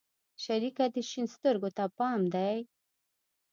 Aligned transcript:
شريکه 0.43 0.85
دې 0.93 1.01
شين 1.09 1.25
سترگو 1.35 1.69
ته 1.77 1.85
پام 1.97 2.21
دى؟ 2.33 2.55